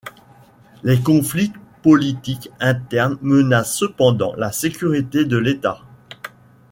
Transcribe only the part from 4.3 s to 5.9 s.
la sécurité de l'État.